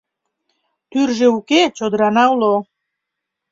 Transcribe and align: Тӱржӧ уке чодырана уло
Тӱржӧ 0.91 1.27
уке 1.37 1.61
чодырана 1.77 2.23
уло 2.33 2.55